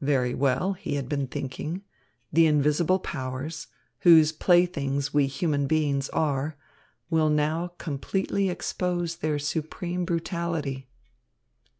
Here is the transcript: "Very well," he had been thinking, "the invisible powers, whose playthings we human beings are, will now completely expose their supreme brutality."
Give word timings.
"Very 0.00 0.32
well," 0.32 0.74
he 0.74 0.94
had 0.94 1.08
been 1.08 1.26
thinking, 1.26 1.82
"the 2.32 2.46
invisible 2.46 3.00
powers, 3.00 3.66
whose 4.02 4.30
playthings 4.30 5.12
we 5.12 5.26
human 5.26 5.66
beings 5.66 6.08
are, 6.10 6.56
will 7.10 7.30
now 7.30 7.72
completely 7.76 8.48
expose 8.48 9.16
their 9.16 9.40
supreme 9.40 10.04
brutality." 10.04 10.86